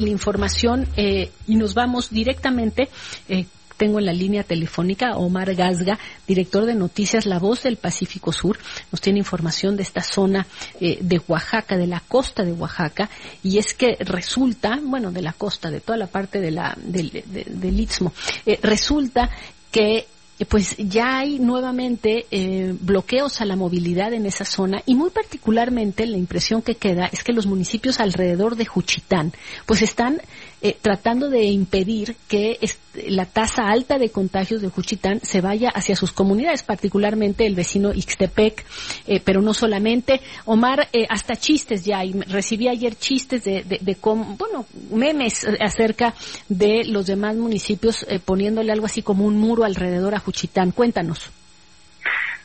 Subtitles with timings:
[0.00, 2.88] la información eh, y nos vamos directamente.
[3.28, 8.30] Eh, tengo en la línea telefónica Omar Gazga, director de noticias La Voz del Pacífico
[8.30, 8.58] Sur.
[8.92, 10.46] Nos tiene información de esta zona
[10.80, 13.08] eh, de Oaxaca, de la costa de Oaxaca,
[13.42, 17.24] y es que resulta, bueno, de la costa, de toda la parte de la, del,
[17.26, 18.12] del Istmo,
[18.62, 19.30] resulta
[19.70, 20.06] que
[20.48, 26.06] pues ya hay nuevamente eh, bloqueos a la movilidad en esa zona y muy particularmente
[26.06, 29.32] la impresión que queda es que los municipios alrededor de Juchitán
[29.66, 30.22] pues están
[30.62, 32.58] eh, tratando de impedir que
[33.06, 37.92] la tasa alta de contagios de Juchitán se vaya hacia sus comunidades, particularmente el vecino
[37.94, 38.64] Ixtepec,
[39.06, 40.20] eh, pero no solamente.
[40.44, 46.14] Omar, hasta chistes ya, recibí ayer chistes de, de, de bueno, memes acerca
[46.48, 50.70] de los demás municipios poniéndole algo así como un muro alrededor a Juchitán Cuchitán.
[50.70, 51.28] Cuéntanos.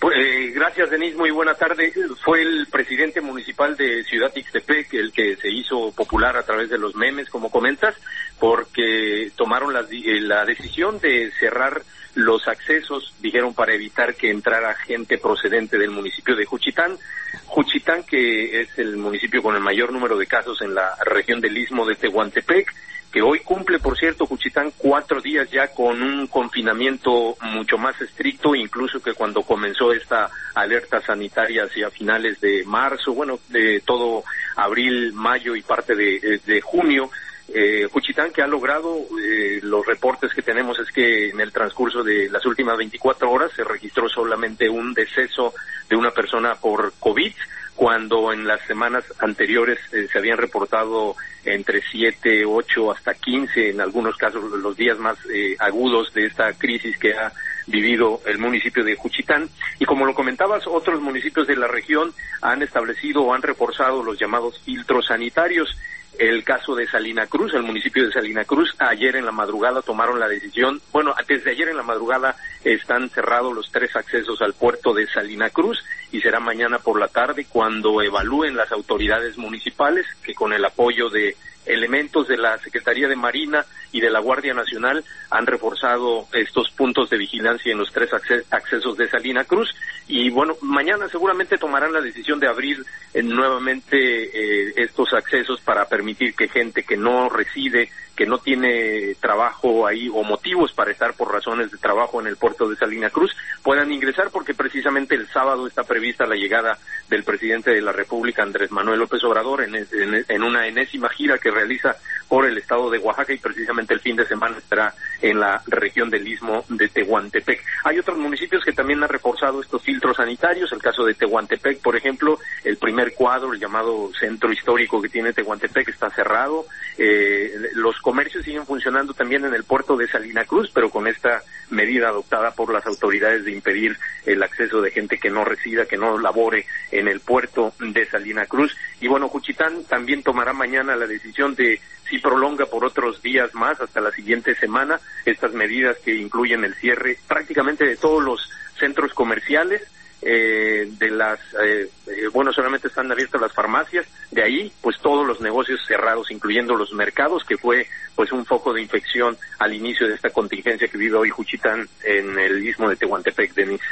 [0.00, 1.14] Pues, eh, gracias, Denis.
[1.16, 1.92] Muy buena tarde.
[2.24, 6.78] Fue el presidente municipal de Ciudad Ixtepec el que se hizo popular a través de
[6.78, 7.94] los memes, como comentas,
[8.38, 11.82] porque tomaron la, eh, la decisión de cerrar
[12.14, 16.96] los accesos, dijeron, para evitar que entrara gente procedente del municipio de Juchitán.
[17.44, 21.58] Juchitán, que es el municipio con el mayor número de casos en la región del
[21.58, 22.72] istmo de Tehuantepec,
[23.14, 28.56] que hoy cumple, por cierto, Juchitán, cuatro días ya con un confinamiento mucho más estricto,
[28.56, 34.24] incluso que cuando comenzó esta alerta sanitaria hacia finales de marzo, bueno, de todo
[34.56, 37.08] abril, mayo y parte de, de junio.
[37.54, 42.02] Eh, Juchitán que ha logrado, eh, los reportes que tenemos es que en el transcurso
[42.02, 45.54] de las últimas 24 horas se registró solamente un deceso
[45.88, 47.32] de una persona por COVID,
[47.74, 53.80] cuando en las semanas anteriores eh, se habían reportado entre 7, 8 hasta 15, en
[53.80, 57.32] algunos casos los días más eh, agudos de esta crisis que ha
[57.66, 59.48] vivido el municipio de Juchitán.
[59.78, 64.18] Y como lo comentabas, otros municipios de la región han establecido o han reforzado los
[64.18, 65.76] llamados filtros sanitarios
[66.18, 70.20] el caso de Salina Cruz, el municipio de Salina Cruz, ayer en la madrugada tomaron
[70.20, 74.94] la decisión, bueno, desde ayer en la madrugada están cerrados los tres accesos al puerto
[74.94, 80.34] de Salina Cruz y será mañana por la tarde cuando evalúen las autoridades municipales que
[80.34, 81.36] con el apoyo de
[81.66, 87.10] elementos de la Secretaría de Marina y de la Guardia Nacional han reforzado estos puntos
[87.10, 88.10] de vigilancia en los tres
[88.50, 89.74] accesos de Salina Cruz.
[90.06, 95.86] Y bueno, mañana seguramente tomarán la decisión de abrir eh, nuevamente eh, estos accesos para
[95.86, 101.14] permitir que gente que no reside, que no tiene trabajo ahí o motivos para estar
[101.14, 105.26] por razones de trabajo en el puerto de Salina Cruz puedan ingresar porque precisamente el
[105.28, 106.78] sábado está prevista la llegada
[107.14, 111.96] del presidente de la República Andrés Manuel López Obrador en, una enésima gira que realiza
[112.28, 114.92] por el estado de Oaxaca y precisamente el fin de semana estará
[115.22, 117.62] en la región del istmo de Tehuantepec.
[117.84, 121.94] Hay otros municipios que también han reforzado estos filtros sanitarios, el caso de Tehuantepec, por
[121.94, 126.66] ejemplo, el primer cuadro, el llamado centro histórico que tiene Tehuantepec está cerrado,
[126.98, 131.42] eh, los comercios siguen funcionando también en el puerto de Salina Cruz, pero con esta
[131.70, 135.96] medida adoptada por las autoridades de impedir el acceso de gente que no resida, que
[135.96, 138.76] no labore en el puerto de Salina Cruz.
[139.00, 143.80] Y bueno, Juchitán también tomará mañana la decisión de si prolonga por otros días más
[143.80, 149.12] hasta la siguiente semana estas medidas que incluyen el cierre prácticamente de todos los centros
[149.14, 149.82] comerciales,
[150.26, 155.26] eh, de las, eh, eh, bueno, solamente están abiertas las farmacias, de ahí, pues todos
[155.26, 160.08] los negocios cerrados, incluyendo los mercados, que fue, pues, un foco de infección al inicio
[160.08, 163.84] de esta contingencia que vive hoy Juchitán en el istmo de Tehuantepec, Denise.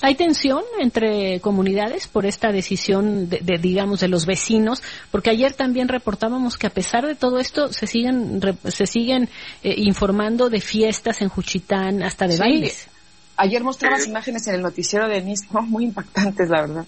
[0.00, 4.82] ¿Hay tensión entre comunidades por esta decisión de, digamos, de los vecinos?
[5.10, 9.28] Porque ayer también reportábamos que a pesar de todo esto se siguen, se siguen
[9.62, 12.88] informando de fiestas en Juchitán, hasta de bailes.
[13.36, 16.86] Ayer mostrabas imágenes en el noticiero de Nismo muy impactantes, la verdad.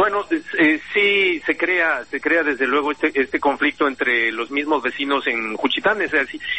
[0.00, 0.26] Eh, bueno,
[0.58, 5.26] eh, sí se crea, se crea desde luego este, este conflicto entre los mismos vecinos
[5.26, 6.00] en Juchitán.
[6.00, 6.12] Es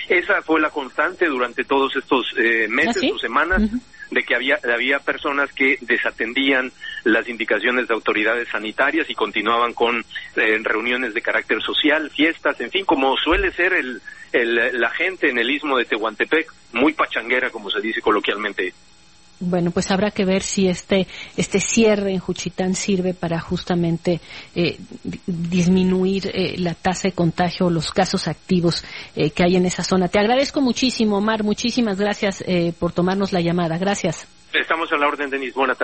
[0.07, 3.63] esa fue la constante durante todos estos eh, meses ¿Ah, o semanas
[4.12, 6.72] de que había había personas que desatendían
[7.06, 10.03] las indicaciones de autoridades sanitarias y continuaban con
[10.35, 14.02] reuniones de carácter social, fiestas, en fin, como suele ser el,
[14.34, 18.73] el, la gente en el istmo de Tehuantepec, muy pachanguera, como se dice coloquialmente.
[19.41, 24.22] Bueno, pues habrá que ver si este, este cierre en Juchitán sirve para justamente
[24.55, 24.78] eh,
[25.26, 28.85] disminuir eh, la tasa de contagio o los casos activos
[29.16, 30.08] eh, que hay en esa zona.
[30.08, 31.43] Te agradezco muchísimo, Omar.
[31.43, 32.43] Muchísimas gracias
[32.79, 33.78] por tomarnos la llamada.
[33.78, 34.28] Gracias.
[34.53, 35.53] Estamos a la orden, Denis.
[35.53, 35.79] Buenas tardes.